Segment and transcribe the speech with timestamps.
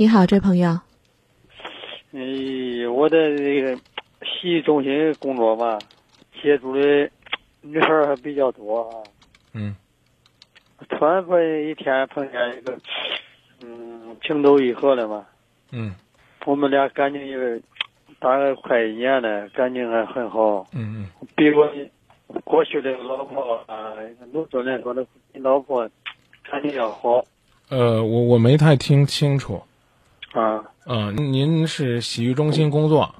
[0.00, 0.70] 你好，这位朋友。
[2.14, 3.76] 哎，我在这个
[4.24, 5.78] 洗浴中心工作嘛，
[6.42, 7.10] 接触的
[7.60, 8.96] 女孩儿还比较多啊。
[9.52, 9.76] 嗯
[10.88, 12.78] 突然碰一天碰见一个，
[13.62, 15.26] 嗯，情投意合的嘛。
[15.70, 15.94] 嗯
[16.46, 17.36] 我们俩感情也
[18.18, 20.66] 大概快一年了，感情还很好。
[20.72, 21.70] 嗯嗯，比我
[22.44, 23.92] 过去的老婆啊，
[24.32, 25.86] 农村来说的老婆
[26.50, 27.22] 感情要好
[27.68, 29.62] 呃，我我没太听清楚。
[30.32, 33.14] 啊嗯、您是洗浴中心工作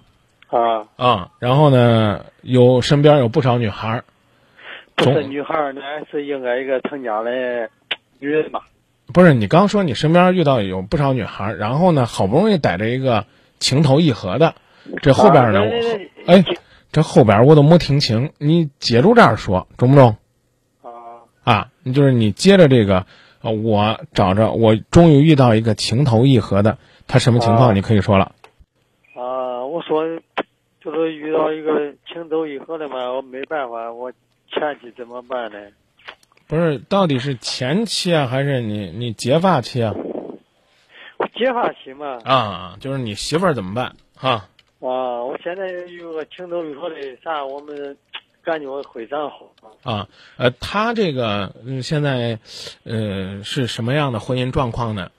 [0.48, 0.86] 啊！
[0.96, 4.04] 啊、然后呢，有身边有不少女孩儿。
[4.96, 5.80] 不是女孩儿呢，
[6.10, 7.30] 是应该一个成家的
[8.18, 8.68] 女人吧。
[9.12, 13.24] 不是你刚说你身边遇到有不少女孩儿，然后呢，好不容易逮着一个
[13.58, 14.54] 情投意合的，
[15.02, 16.44] 这后边呢，啊我哎，
[16.92, 20.16] 这后边我都没听清，你接住这儿说中不中？
[20.82, 20.90] 啊
[21.42, 23.06] 啊，就是你接着这个，
[23.42, 26.78] 呃，我找着，我终于遇到一个情投意合的，
[27.10, 27.70] 他什么情况？
[27.70, 28.32] 啊你可以说了。
[29.16, 29.64] 啊！
[29.64, 30.04] 我说，
[30.80, 34.12] 就是遇到一个情投意合的嘛，我没办法，我
[34.48, 35.58] 前妻怎么办呢？
[36.46, 39.92] 不是，到底是前妻啊，还是你你结发妻啊？
[41.16, 42.18] 我结发妻嘛。
[42.24, 44.30] 啊，就是你媳妇儿怎么办哈？
[44.30, 44.48] 啊！
[44.78, 47.96] 我现在有个情投意合的啥，我们
[48.44, 49.52] 感觉非常好。
[49.82, 52.38] 啊，呃，他这个嗯，现在，
[52.84, 55.10] 呃，是什么样的婚姻状况呢？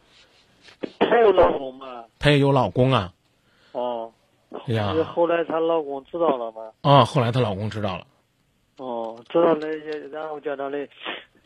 [1.00, 2.06] 她有老公吗？
[2.20, 3.14] 她也有老公啊？
[3.72, 4.12] 哦。
[4.68, 6.72] 哎呀是后来她老公知道了吗？
[6.82, 8.06] 啊，后来她老公知道了。
[8.78, 10.88] 哦，知道那些，然后叫他的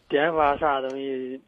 [0.07, 1.39] 电话啥东西，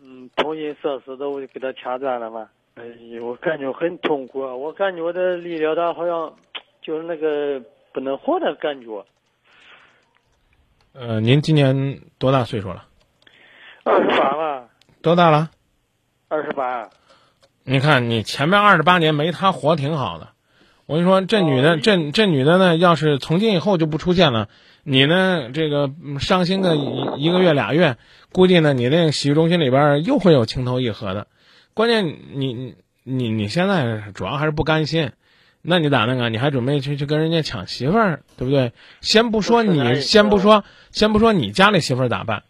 [0.00, 2.48] 嗯，通信设施都给他掐断了嘛。
[2.76, 4.54] 哎呦，我感觉很痛苦啊！
[4.54, 6.34] 我感觉我的离了他好像
[6.80, 9.04] 就是那个不能活的感觉。
[10.94, 12.86] 呃，您今年多大岁数了？
[13.84, 14.68] 二十八吧，
[15.02, 15.50] 多大了？
[16.28, 16.88] 二十八。
[17.66, 20.28] 你看，你前面二十八年没他活挺好的。
[20.84, 24.50] 我跟你说，这女的，哦这这女的呢，要是从今以后就不出现了，
[24.82, 27.96] 你呢，这个嗯伤心个一一个月俩月，
[28.32, 31.26] 估计呢，你那个洗浴中心里边又会有情投意合的。
[31.72, 35.12] 关键你你你你现在主要还是不甘心，
[35.62, 36.28] 那你咋弄啊？
[36.28, 38.72] 你还准备去去跟人家抢媳妇儿，对不对？
[39.00, 42.42] 先不说你，先不说，先不说你家里媳妇儿咋办，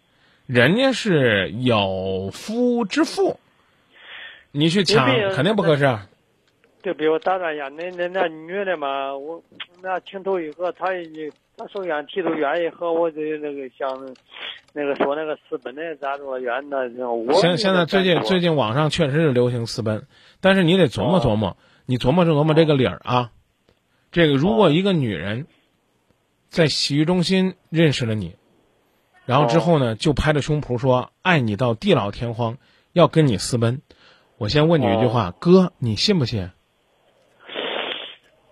[0.45, 3.39] 人家是有夫之妇，
[4.55, 5.85] 你去抢肯定不合适。
[5.85, 6.07] 啊
[6.81, 9.41] 对比我打断一下，那那那女的嘛，我
[9.81, 13.89] 那情投意合，她也她首先提出愿意和我这那个想
[14.71, 16.77] 那个说那个私奔的咋说愿那，
[17.09, 20.05] 我现现在最近最近网上确实是流行私奔，
[20.41, 23.31] 但是你得琢磨琢磨，你琢磨琢磨这个理儿啊。
[24.11, 25.47] 这个如果一个女人
[26.49, 28.35] 在洗浴中心认识了你，
[29.25, 32.59] 然后之后呢就拍着胸脯说爱你到地老天荒，
[32.93, 33.81] 要跟你私奔，
[34.37, 36.49] 我先问你一句话，哥，你信不信？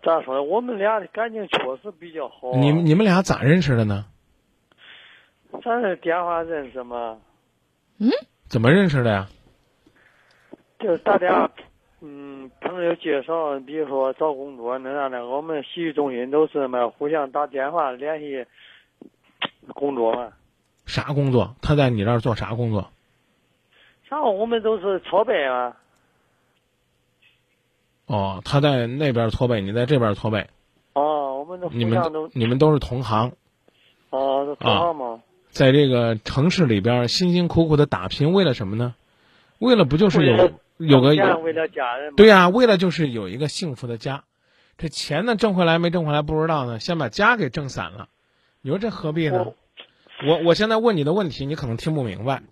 [0.01, 0.43] 咋说呢？
[0.43, 2.59] 我们俩的感情确实比较好啊。
[2.59, 4.05] 你们你们俩咋认识的呢？
[5.63, 7.17] 咱是电话认识嘛，
[8.47, 9.27] 怎么认识的呀？
[10.79, 11.49] 就是大家，
[12.01, 18.45] 嗯，朋友介绍，比如说找工作那啥的，我们洗浴中心都是嘛，互相打电话联系
[19.73, 20.33] 工作嘛。
[20.85, 21.55] 啥工作？
[21.61, 22.89] 他在你那儿做啥工作？
[24.13, 25.75] 然后我们都是搓背啊，
[28.05, 30.45] 哦，他在那边搓背，你在这边搓背，
[30.93, 33.31] 哦，我们都你们都，你们都是同行。
[34.11, 35.23] 哦，都同行嘛。
[35.49, 38.93] 在这个城市里边辛辛苦苦的打拼，为了什么呢？
[39.57, 41.07] 为了不就是有有个
[41.41, 42.13] 为了家人。
[42.15, 44.25] 对呀、为了就是有一个幸福的家。
[44.77, 48.09] 这钱呢挣回来没挣回来不知道呢，先把家给挣散了，
[48.61, 49.53] 你说这何必呢？
[50.23, 52.43] 我我现在问你的问题，你可能听不明白。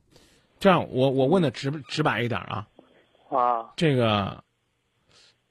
[0.62, 2.68] 这样，我我问的直直白一点啊，
[3.32, 4.44] 啊，这个，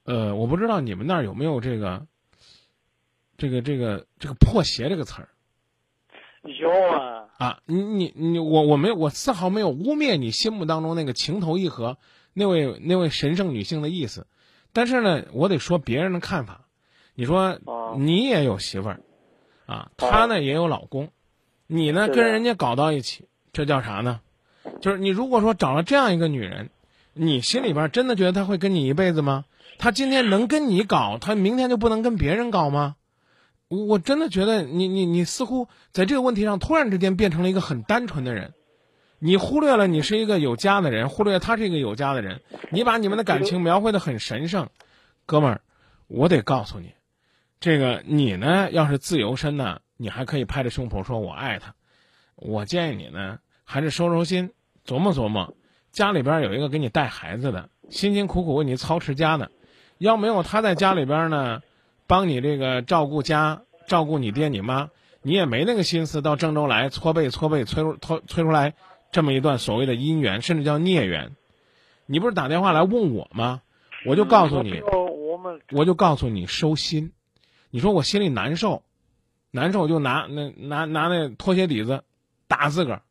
[0.05, 2.07] 呃，我不知道你们那儿有没有这个，
[3.37, 5.29] 这个这个这个破鞋这个词儿。
[6.45, 11.99] 有啊，啊，你你你，我我没有，我丝毫没有污蔑你心目当中那个情投意合
[12.33, 14.29] 那位那位神圣女性的意思，
[14.73, 16.67] 但是呢，我得说别人的看法。
[17.15, 17.97] 你说哦。
[17.99, 19.01] 你也有媳妇儿，
[19.67, 21.11] 啊，她呢也有老公，
[21.67, 24.21] 你呢跟人家搞到一起，这叫啥呢？
[24.81, 26.71] 就是你如果说找了这样一个女人，
[27.13, 29.45] 你心里边真的觉得她会跟你一辈子吗？
[29.79, 32.97] 她今天能跟你搞，她明天就不能跟别人搞吗？
[33.69, 38.53] 我我真的觉得你你你似乎在这个问题上突然之间变成了一个很单纯的人，
[39.21, 44.71] 你忽略了你是一个有家的人，忽略了他是一个有家的人，你把你们的感情描绘的很神圣，
[45.25, 45.61] 哥们儿，
[46.09, 46.95] 我得告诉你，
[47.61, 51.75] 这个你呢要是自由身呢，你还可以拍着胸脯说我爱他，
[52.35, 53.39] 我建议你呢
[53.71, 54.51] 还是收收心，
[54.85, 55.55] 琢磨琢磨，
[55.93, 59.53] 家里边有一个给你带孩子的，辛辛苦苦为你操持家的。
[59.97, 61.63] 要没有他在家里边呢，
[62.09, 64.91] 帮你这个照顾家、照顾你爹你妈，
[65.23, 68.75] 你也没那个心思到郑州来搓背搓背催出催催出来
[69.13, 71.37] 这么一段所谓的姻缘，甚至叫孽缘。
[72.07, 73.63] 你不是打电话来问我吗？
[74.05, 77.13] 我就告诉你，我们我就告诉你收心。
[77.71, 78.83] 你说我心里难受，
[79.53, 82.03] 难受就拿那拿拿那拖鞋底子
[82.49, 83.03] 打自个儿，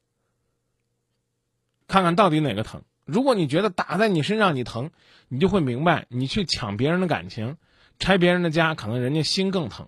[1.89, 2.81] 看看到底哪个疼。
[3.03, 4.91] 如果你觉得打在你身上你疼，
[5.27, 7.57] 你就会明白，你去抢别人的感情，
[7.97, 9.87] 拆别人的家，可能人家心更疼。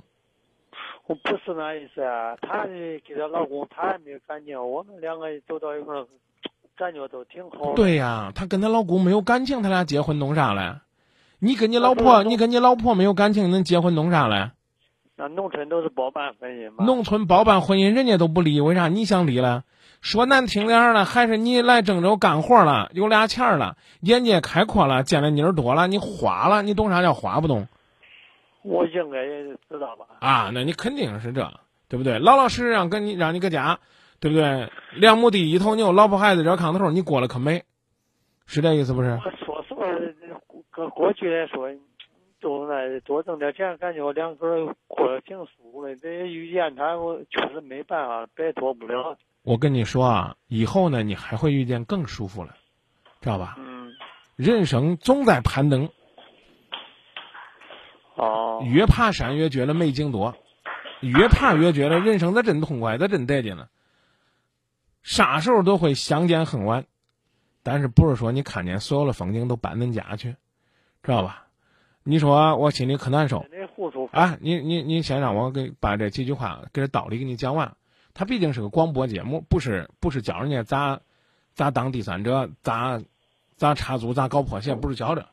[1.06, 6.07] 我不是那意思啊，她给她老公，她也没有感情，我们两个走到一块儿，
[6.75, 7.75] 感觉都挺好。
[7.75, 10.80] 对呀，她跟她老公没有感情，他俩结婚弄啥嘞？
[11.39, 14.51] 你跟你老婆，你跟你老婆没有感情，恁结婚弄啥嘞？
[15.15, 16.83] 那农村都是包办婚姻嘛。
[16.86, 19.63] 农村包办婚姻，人家都不离，为啥你想离了？
[20.01, 27.68] 说难听点儿了，还是你来郑州干活了，有俩钱儿了，眼界开阔了，见的妮儿多了，你花了，你懂啥叫花不懂？
[28.63, 30.06] 我应该也知道吧。
[30.19, 31.48] 啊，那你肯定是这，
[31.88, 32.18] 对不对？
[32.18, 33.80] 老老实实让跟你让你搁家，
[34.19, 34.69] 对不对？
[34.95, 37.63] 两亩地一头牛，老婆孩子热炕头，你过了可美，
[38.47, 39.12] 是这意思不是？
[39.12, 39.86] 我说实话，
[40.71, 41.69] 搁过去来说，
[42.42, 45.95] 就那多挣点钱，感觉两口儿过得挺舒服的。
[45.97, 49.15] 这遇见他，我确实没办法，摆脱不了。
[49.44, 52.56] 我跟你说啊，以后呢，你还会遇见更舒服了，
[53.22, 53.56] 知道吧？
[53.58, 53.92] 嗯。
[54.36, 55.90] 人生总在攀登。
[58.16, 58.62] 哦。
[58.64, 60.36] 越爬山越觉得美景多，
[61.00, 63.70] 越爬越觉得人生咋真痛快，咋真得劲了？
[65.02, 66.86] 啥时候都会相见恨晚，
[67.64, 70.36] 但是不是说你看见所有的风景都搬恁家去，
[71.02, 71.48] 知道吧？
[72.04, 73.46] 你说我心里可难受。
[74.12, 77.76] 啊，你你你先让我给把这几句话给这道理给你讲完。
[78.13, 81.02] 它毕竟是个广播节目，不是不是教人家咋
[81.54, 83.02] 咋当第三者，咋
[83.58, 85.28] 咋插足，咋搞破鞋，不是教这。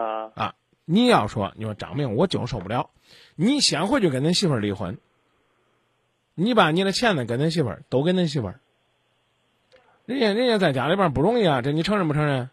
[0.00, 0.54] 啊啊！
[0.84, 2.90] 你要说你说张明，我就受不了，
[3.34, 4.98] 你先回去跟恁媳妇儿离婚，
[6.34, 8.60] 你把你的钱呢跟恁媳妇儿都给恁媳妇儿。
[10.06, 12.50] 人家人家在家里边不容易啊，这你承认不承认？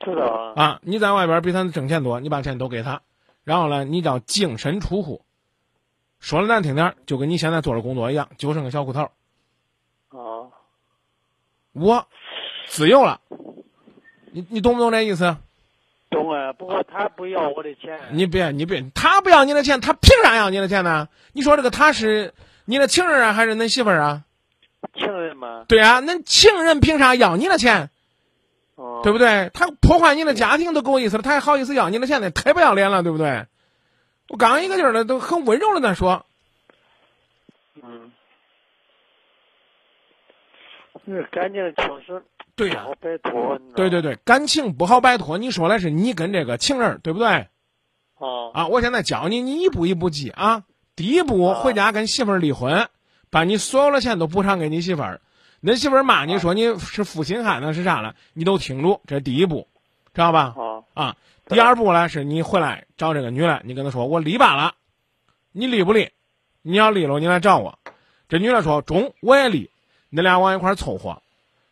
[0.00, 0.62] 知道啊。
[0.62, 3.02] 啊，你在外边比他挣钱多，你把钱都给他，
[3.42, 5.22] 然后呢，你叫净身出户。
[6.20, 9.02] 说的难听点就跟你现在做的工作一样，就剩个小裤头。
[10.08, 10.48] 啊，
[11.72, 12.06] 我
[12.66, 13.20] 自由了，
[14.32, 15.36] 你你懂不懂这意思？
[16.10, 17.98] 懂啊，不过他不要我的钱。
[18.12, 21.08] 你别你别，他不要你的钱，他凭啥要你的钱呢？
[21.32, 22.32] 你说这个他是
[22.64, 24.22] 你的情人啊，还是恁媳妇儿啊？
[24.94, 25.64] 情人嘛。
[25.68, 27.90] 对啊，恁情人凭啥要你的钱？
[28.76, 29.00] 哦。
[29.02, 29.50] 对不对？
[29.52, 32.30] 他破坏你的家庭都够意思了，他还好意思要你的钱呢？
[32.30, 33.46] 太不要脸了，对不对？
[34.28, 36.26] 我刚一个劲儿的都很温柔的在说，
[37.82, 38.10] 嗯，
[41.04, 42.22] 那感情确实
[42.56, 43.58] 对呀，好摆脱。
[43.76, 45.38] 对对对，感情不好摆脱。
[45.38, 47.48] 你说的是你跟这个情人对不对？
[48.16, 48.50] 哦。
[48.52, 50.64] 啊，我现在教你，你一步一步记啊。
[50.96, 52.88] 第一步，回家跟媳妇儿离婚，
[53.30, 55.20] 把你所有的钱都补偿给你媳妇儿。
[55.62, 58.16] 恁媳妇儿骂你说你是负心汉呢，是啥了？
[58.32, 59.68] 你都听住，这是第一步，
[60.14, 60.54] 知道吧？
[60.56, 60.84] 哦。
[60.94, 61.16] 啊。
[61.46, 64.74] 第二步呢，是你回来找这个女的，你跟她说我离吧了，
[65.52, 66.10] 你离不离？
[66.62, 67.78] 你要离了，你来找我。
[68.28, 69.70] 这女的说中，我也离，
[70.10, 71.22] 你俩往一块凑合。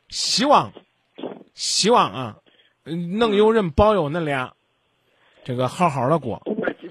[0.08, 0.72] 希望，
[1.54, 2.36] 希望啊，
[2.84, 4.54] 能有人保佑恁俩，
[5.42, 6.40] 这个好好的过，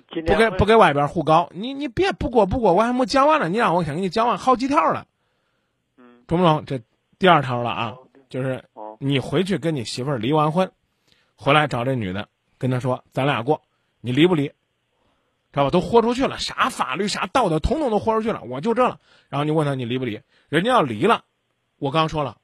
[0.10, 1.50] 不给不给外边胡搞。
[1.54, 5.08] 你你别不过不过，我还没讲完呢，你让我先给你讲完好几条了。
[5.98, 6.66] 嗯，中不中？
[6.66, 6.82] 这
[7.18, 7.96] 第二条了啊，
[8.28, 8.66] 就是
[9.00, 10.70] 你回去跟你媳妇儿离完婚，
[11.36, 12.28] 回来找这女的。
[12.64, 13.62] 跟他说：“咱俩过，
[14.00, 14.48] 你离不离？
[14.48, 14.54] 知
[15.52, 15.70] 道吧？
[15.70, 18.42] 都豁出去了，啥法律啥道德，统统都豁出去了。
[18.44, 19.02] 我就这了。
[19.28, 20.22] 然后你问他你离不离？
[20.48, 21.26] 人家要离了，
[21.78, 22.38] 我刚说了，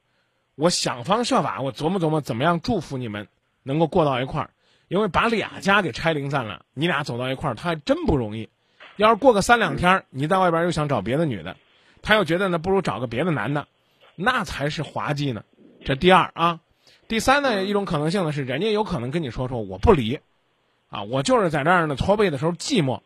[0.56, 3.28] 我想方设法，我琢磨琢磨怎么样祝福你们
[3.62, 4.50] 能够过到一块儿。
[4.88, 8.50] 因为把俩家给拆零散了，你俩走到一块儿，他还真不容易。
[8.96, 11.56] 要是过个三两天，你在外边又想找别的女的，
[12.02, 13.68] 他又觉得呢，不如找个别的男的，
[14.16, 15.44] 那才是滑稽呢。
[15.82, 16.60] 这第二啊。”
[17.10, 20.20] 第三呢，一种可能性呢是，人家有可能跟你说说我不离，
[20.90, 23.00] 啊，我就是在这儿呢搓背的时候寂寞，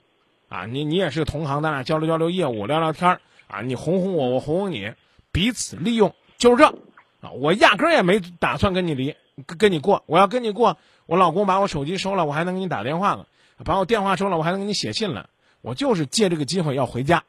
[0.50, 4.92] 啊，你你也是个同行，咱俩交流交流业务，聊聊天儿，啊，你哄哄我，我哄哄你，
[5.32, 6.66] 彼此利用，就是这，
[7.22, 13.26] 啊，我压根儿也没打算跟你离，跟跟你过，我要跟你过，我老公把我手机收了，我还能给你打电话了，
[13.64, 15.30] 把我电话收了，我还能给你写信了，
[15.62, 17.24] 我就是借这个机会要回家，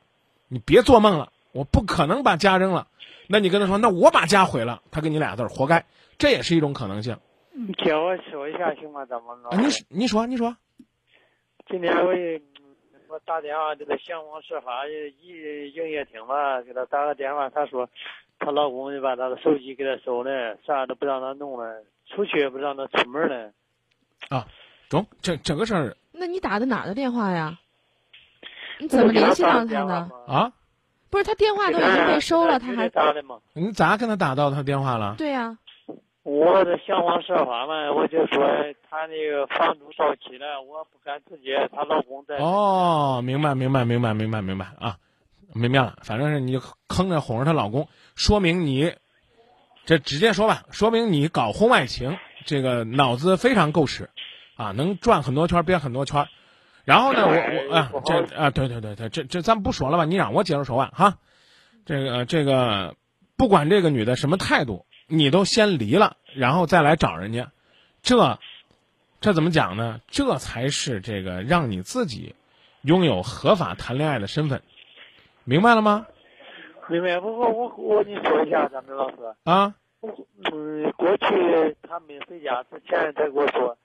[0.50, 2.86] 你别做梦了，我不可能把家扔了，
[3.30, 5.86] 那你跟他说，那我把家毁了，他给你俩字儿，活该。
[6.18, 7.18] 这也是一种可能性。
[7.54, 9.06] 你听我说一下行吗？
[9.06, 9.58] 怎么着？
[9.58, 10.56] 你你说你说。
[11.70, 12.12] 今天我
[13.08, 17.90] 我打电话给他想方设法营营业厅嘛，给他打个电话，他说
[18.38, 23.52] 她老公就把他的手机给他收了，啥都不让他弄了，出去也不让他出门了。
[24.28, 24.46] 啊
[24.90, 27.58] 中整整个事儿那你打的哪儿的电话呀？
[28.78, 30.10] 你怎么联系到他的？
[30.28, 30.52] 啊，
[31.16, 33.38] 不是他电话都已经被 收了，他还打的吗？
[33.54, 35.16] 你咋跟他打到他电话了？
[35.18, 35.58] 对呀、
[36.24, 38.46] 我这想方设法嘛，我就说
[38.90, 42.36] 他那个房租到期了，我不敢直接，她老公在。
[42.40, 44.98] 哦，明白明白明白明白明白啊，
[45.54, 45.96] 明白了。
[46.04, 48.94] 反正是你坑着哄着她老公，说明你
[49.86, 54.10] 这直接说吧，说明你搞婚外情这个脑子非常够使，
[54.58, 56.28] 啊，能转很多圈儿编很多圈儿。
[56.86, 61.18] 然后呢，我我啊这啊对对对对，这这咱不说了吧，你让我接着说完哈。
[61.86, 62.96] 这个这个，
[63.38, 67.52] 不管这个女的什么态度，你都先离了，然后再来找人家，
[68.02, 68.40] 这
[69.20, 70.00] 这怎么讲呢？
[70.08, 72.36] 这才是这个让你自己
[72.82, 74.62] 拥有合法谈恋爱的身份，
[75.44, 76.08] 明白了吗？
[76.88, 77.20] 明白？
[77.20, 83.76] 不过我我跟你说一下，张明老师，啊，嗯，过去他没回家之前，他跟我说，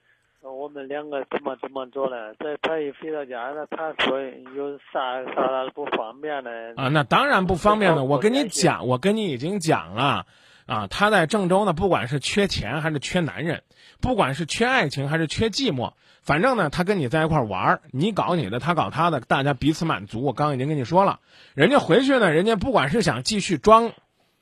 [0.43, 2.33] 呃我们两个怎么怎么着了。
[2.39, 4.19] 这他一回到家了，他说
[4.55, 6.73] 有啥啥啥不方便的。
[6.75, 8.03] 啊，那当然不方便了。
[8.03, 10.25] 我跟你讲，我跟你已经讲了，
[10.65, 13.61] 啊，他在郑州呢，不管是缺钱还是缺男人，
[14.01, 15.93] 不管是缺爱情还是缺寂寞，
[16.23, 20.23] 反正呢，他跟你在一块玩儿，你搞你的，他搞他的，大家彼此满足。
[20.23, 21.19] 我刚刚已经跟你说了，
[21.53, 23.91] 人家回去呢，人家不管是想继续装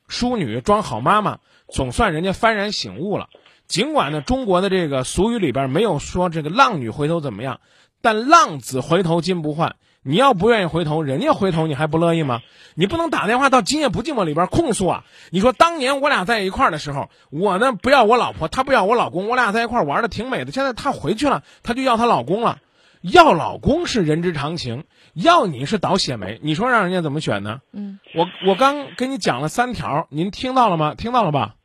[0.08, 3.27] 淑女、装好妈妈，总算人家幡然醒悟了。
[3.70, 7.62] 尽管呢，中国的这个俗语里边没有说这个浪女回头怎么样，
[8.02, 9.76] 但浪子回头金不换。
[10.02, 12.42] 你要不愿意回头，人家回头你还不乐意吗？
[12.74, 15.04] 你不能打电话到《今夜不寂寞》里边控诉啊！
[15.30, 20.52] 你说当年我俩在一块儿的时候，我呢不要我老婆，她不要我老公，我俩在一块儿玩的挺美的。
[20.52, 22.58] 现在她回去了，她就要她老公了。
[23.02, 26.40] 要老公是人之常情，要你是倒血霉。
[26.42, 27.60] 你说让人家怎么选呢？
[27.72, 30.96] 嗯，我我刚跟你讲了三条，您听到了吗？
[30.96, 31.56] 听到了吧？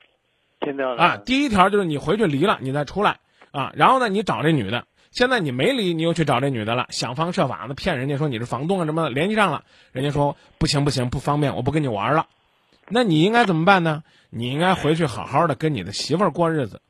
[0.99, 3.18] 啊，第一条就是你回去离了，你再出来
[3.50, 4.85] 啊，然后呢，你找这女的。
[5.11, 12.26] 现在你没离，你又去找这女的了，想方设法的骗人家说你是房东啊什么的，联系上了，人家说不行不行不方便，我不跟你玩了。
[12.88, 14.02] 那你应该怎么办呢？
[14.30, 16.80] 你应该回去好好的跟你的媳妇儿过日子。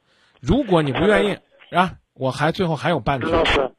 [0.41, 1.39] 如果你不愿意
[1.71, 3.71] 啊，我还最后还有半句张，老师，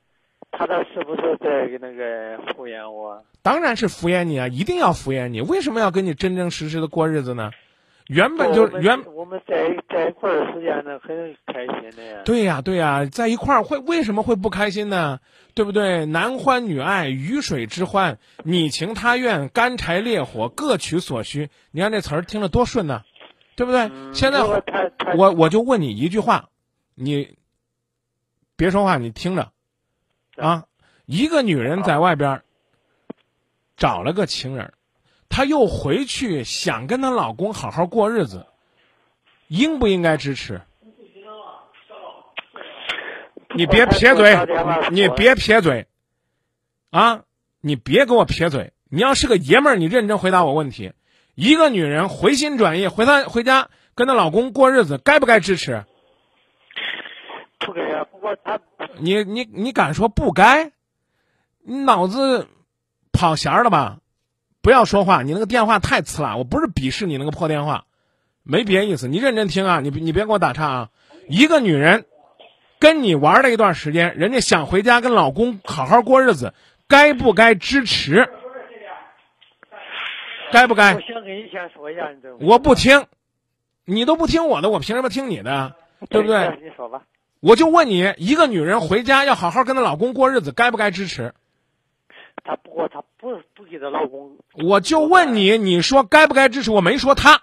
[0.52, 3.26] 他这是不是在那个敷衍我？
[3.42, 5.42] 当然是敷衍你啊，一定要敷衍你。
[5.42, 7.50] 为什么要跟你真真实实的过日子呢？
[8.08, 12.22] 原本就原我们在在一块儿的时间呢，很开心的呀。
[12.24, 15.20] 对呀、对呀、在一块儿会为什么会不开心呢？
[15.56, 16.06] 对不对？
[16.06, 21.50] 男欢女爱，鱼水之欢，你情他愿，干柴烈火，各取所需。
[21.72, 23.04] 你看这词儿听着多顺呐，
[23.56, 23.90] 对不对？
[23.92, 26.50] 嗯现在如果他他我我就问你一句话，
[26.94, 27.38] 你
[28.56, 29.52] 别说话，你听着
[30.38, 30.66] 啊。
[31.06, 32.44] 一个女人在外边儿
[33.78, 34.74] 找了个情人儿，
[35.30, 38.46] 她又回去想跟她老公好好过日子，
[39.48, 40.62] 应不应该支持？
[43.56, 44.38] 你别撇嘴，
[44.92, 45.88] 你别撇嘴，
[46.90, 47.24] 啊，
[47.62, 48.74] 你别给我撇嘴。
[48.90, 50.94] 你要是个爷们儿，你认真回答我问题。
[51.36, 55.86] 一个女人回心转意，回她回家跟她老公过日子，该不该支持？
[57.60, 58.04] 不给啊。
[58.06, 58.60] 不过他
[58.98, 60.72] 你你你敢说不该？
[61.64, 62.48] 你脑子
[63.12, 64.00] 跑弦儿了吧？
[64.66, 67.86] 不要说话，你那个电话太次了，我不是鄙视你那个破电话，
[68.42, 69.08] 没别意思。
[69.08, 70.90] 你认真听啊，你你别给我打岔啊。
[71.30, 72.06] 一个女人
[72.80, 76.56] 跟你玩了一段时间，人家想回家跟老公好好过日子，
[76.88, 78.28] 该不该支持？
[80.52, 81.02] 该不该我？
[81.02, 82.40] 想跟你先说一下，你知道吗？
[82.42, 83.06] 我不听，
[83.86, 85.76] 你都不听我的，我凭什么听你的？
[86.10, 86.58] 对不对？
[86.64, 87.04] 你说吧。
[87.40, 91.36] 我就问你，一个女人回家要好好跟她老公过日子，该不该支持？
[92.46, 94.38] 她不过她不不给她老公。
[94.54, 96.72] 我就问你，你说该不该支持？
[96.72, 97.42] 我没说她。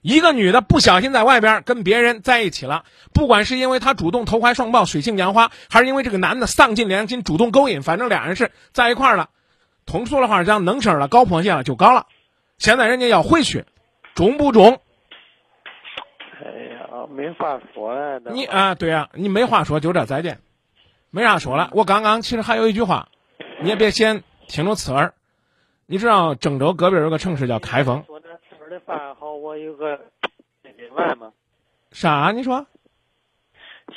[0.00, 9.28] 一个女的不小心在外边跟别人在一起了，不管是因为她主动投怀送抱、水性杨花，还是因为这个男的丧尽良心主动勾引，反正俩人是在一块儿了。
[9.86, 12.06] 同说的话讲，能事儿了，高坡线了就高了。
[12.58, 13.64] 现在人家要回去，
[14.14, 14.80] 中不中？
[16.40, 18.20] 哎呀，没法说了。
[18.32, 20.38] 你啊，对啊，你没话说，就这，再见，
[21.10, 21.70] 没啥说了。
[21.72, 23.08] 我刚刚其实还有一句话，
[23.60, 25.12] 你也别先听着刺耳。
[25.86, 29.98] 你知道郑州隔壁有个城市叫开封，说那吃的饭好，我有个
[30.62, 31.32] 那个玩嘛。
[31.92, 32.32] 啥？
[32.32, 32.66] 你说？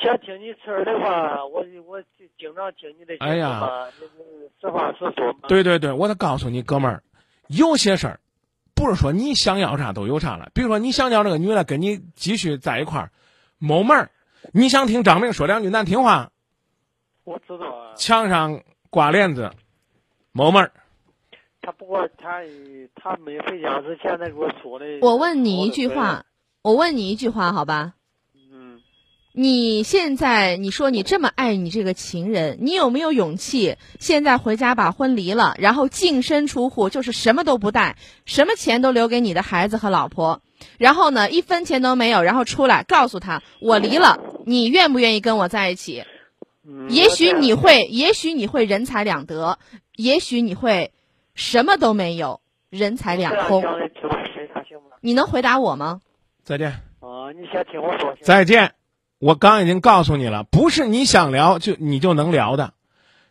[0.01, 3.89] 想听你词儿的话，我我就经常听你的节哎呀
[4.61, 5.35] 实话实说。
[5.49, 7.03] 对对对，我得告诉你，哥们儿，
[7.47, 8.19] 有些事儿
[8.73, 10.49] 不是说你想要啥都有啥了。
[10.53, 13.11] 比如说，你想要这个女的跟你继续在一块儿，
[13.57, 14.11] 没门儿。
[14.53, 16.31] 你想听张明说两句难听话，
[17.25, 19.51] 我知道啊，墙上挂帘子，
[20.31, 20.71] 没门儿。
[21.61, 22.41] 他不过他
[22.95, 24.85] 他没回家是现在给我说的。
[25.01, 26.25] 我问你一句话，
[26.63, 27.93] 我问你一句话，好吧？
[28.33, 28.79] 嗯，
[29.33, 37.95] 你现在你说你这么爱你这个情人，你有没有勇气现在回家把婚离了，然后净身出户，就是什么都不带，
[38.25, 40.41] 什么钱都留给你的孩子和老婆，
[40.79, 46.03] 然后呢一分钱都没有，然后出来告诉他我离了，你愿不愿意跟我在一起？
[46.63, 49.57] 嗯也许你会，也许你会人财两得，
[49.95, 50.91] 也许你会
[51.33, 53.63] 什么都没有，人财两空？
[55.01, 56.01] 你能回答我吗？
[56.43, 56.69] 再见。
[56.99, 58.15] 啊，你先听我说。
[58.21, 58.75] 再见。
[59.17, 62.73] 我刚已经告诉你了，不是你想聊就你就能聊的。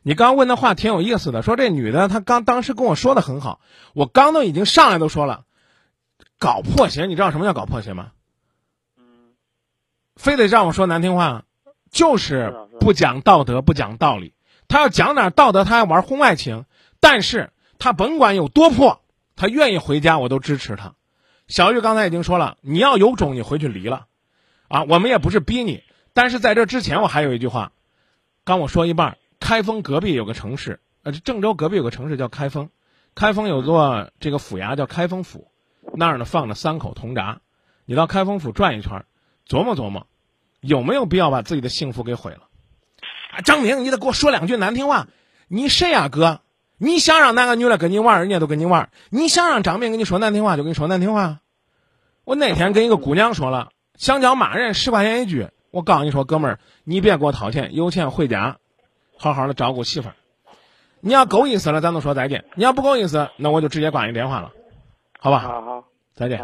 [0.03, 3.61] 你刚问的话挺有意思的，说这女的她刚当时跟我说的很好，
[3.93, 5.45] 我刚都已经上来都说了，
[6.39, 8.13] 搞破鞋，你知道什么叫搞破鞋吗？
[8.97, 9.35] 嗯，
[10.17, 11.45] 非得让我说难听话，
[11.91, 14.35] 就是不讲道德，不讲道理。
[14.67, 16.65] 他要讲点道德，他要玩婚外情，
[16.99, 19.03] 但是他甭管有多破，
[19.37, 20.95] 他愿意回家，我都支持他。
[21.47, 24.07] 小玉刚才已经说了，你要有种，你回去离了，
[24.69, 25.83] 啊，我们也不是逼你，
[26.13, 27.73] 但是在这之前，我还有一句话，
[28.45, 32.71] 刚我说一半，开封隔壁有个城市，呃，郑州隔壁有个城市叫开封，
[33.15, 35.51] 开封有座这个府衙叫开封府，
[35.95, 37.41] 那儿呢放着三口铜闸，
[37.85, 39.05] 你到开封府转一圈，
[39.49, 40.07] 琢磨琢磨，
[40.61, 42.43] 有没有必要把自己的幸福给毁了？
[43.45, 45.09] 张明，你得给我说两句难听话。
[45.49, 46.41] 你谁呀、哥？
[46.79, 51.41] 你想让哪个女的跟你玩，人家都跟你玩；你想让张明跟你说难听话，就跟你说难听话。
[52.25, 55.49] 我那天跟一个姑娘说了，想叫骂人十块钱一句。
[55.71, 58.57] 我告诉你说，哥们儿，你别给我掏钱，有钱回家，
[59.19, 60.15] 好好的照顾媳妇儿。
[61.01, 64.53] 你要够意思了，咱就说再见；你要不够意思，那我就直接挂你电话了，
[65.19, 65.39] 好吧？
[65.41, 65.85] 好好。
[66.15, 66.41] 再见。